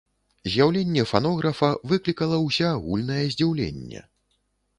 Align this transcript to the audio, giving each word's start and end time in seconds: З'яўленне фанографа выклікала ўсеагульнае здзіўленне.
З'яўленне 0.51 1.03
фанографа 1.11 1.69
выклікала 1.91 2.41
ўсеагульнае 2.47 3.19
здзіўленне. 3.37 4.01